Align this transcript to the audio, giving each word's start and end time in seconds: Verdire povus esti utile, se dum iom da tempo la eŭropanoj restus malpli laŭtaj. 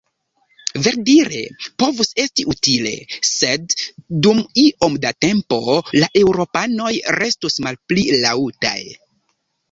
Verdire 0.85 1.39
povus 1.81 2.07
esti 2.23 2.45
utile, 2.53 2.93
se 3.31 3.51
dum 4.27 4.39
iom 4.61 4.95
da 5.03 5.11
tempo 5.25 5.59
la 5.97 6.09
eŭropanoj 6.23 6.89
restus 7.17 7.59
malpli 7.67 8.07
laŭtaj. 8.25 8.77